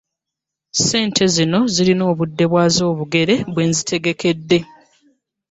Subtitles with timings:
[0.75, 4.59] ssentensi zino zirina obudde bwazo obugere bwe nzitegekedde.